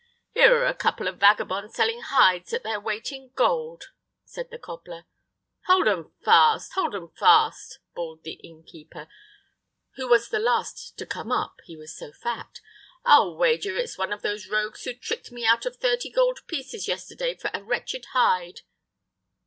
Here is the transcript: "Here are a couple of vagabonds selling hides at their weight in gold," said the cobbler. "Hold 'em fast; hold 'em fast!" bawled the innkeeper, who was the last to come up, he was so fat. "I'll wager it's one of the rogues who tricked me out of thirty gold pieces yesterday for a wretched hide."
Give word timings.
"Here 0.33 0.55
are 0.55 0.65
a 0.65 0.73
couple 0.73 1.07
of 1.07 1.19
vagabonds 1.19 1.75
selling 1.75 1.99
hides 2.01 2.53
at 2.53 2.63
their 2.63 2.79
weight 2.79 3.11
in 3.11 3.29
gold," 3.35 3.91
said 4.25 4.49
the 4.49 4.57
cobbler. 4.57 5.05
"Hold 5.67 5.87
'em 5.87 6.11
fast; 6.25 6.73
hold 6.73 6.95
'em 6.95 7.09
fast!" 7.09 7.77
bawled 7.93 8.23
the 8.23 8.33
innkeeper, 8.41 9.07
who 9.97 10.07
was 10.07 10.29
the 10.29 10.39
last 10.39 10.97
to 10.97 11.05
come 11.05 11.31
up, 11.31 11.57
he 11.65 11.77
was 11.77 11.95
so 11.95 12.11
fat. 12.11 12.61
"I'll 13.05 13.37
wager 13.37 13.77
it's 13.77 13.95
one 13.99 14.11
of 14.11 14.23
the 14.23 14.43
rogues 14.49 14.85
who 14.85 14.95
tricked 14.95 15.31
me 15.31 15.45
out 15.45 15.67
of 15.67 15.75
thirty 15.75 16.09
gold 16.09 16.39
pieces 16.47 16.87
yesterday 16.87 17.35
for 17.35 17.51
a 17.53 17.61
wretched 17.61 18.05
hide." 18.13 18.61